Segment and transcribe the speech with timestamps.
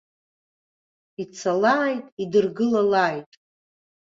[1.21, 3.31] Ицалааит, идыргылалааит!